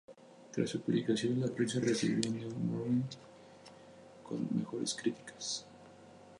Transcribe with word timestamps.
Tras 0.51 0.67
su 0.71 0.81
publicación, 0.81 1.39
la 1.41 1.47
prensa 1.47 1.79
recibió 1.79 2.17
"New 2.31 2.49
Morning" 2.57 3.03
con 4.23 4.47
mejores 4.57 4.95
críticas. 4.95 5.67